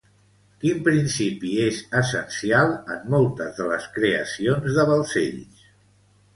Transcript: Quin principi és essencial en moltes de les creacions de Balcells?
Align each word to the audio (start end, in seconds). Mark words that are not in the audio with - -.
Quin 0.61 0.79
principi 0.87 1.51
és 1.65 1.83
essencial 1.99 2.73
en 2.97 3.05
moltes 3.17 3.55
de 3.61 3.69
les 3.75 3.87
creacions 4.01 4.81
de 4.81 4.91
Balcells? 4.93 5.65